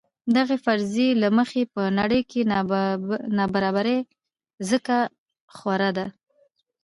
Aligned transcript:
دغې 0.35 0.57
فرضیې 0.65 1.09
له 1.21 1.29
مخې 1.37 1.61
په 1.73 1.81
نړۍ 1.99 2.21
کې 2.29 2.41
نابرابري 3.37 3.99
ځکه 4.69 4.97
خوره 5.55 5.89
ده. 5.97 6.07